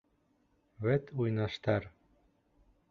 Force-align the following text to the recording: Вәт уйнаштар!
Вәт 0.87 1.13
уйнаштар! 1.21 1.89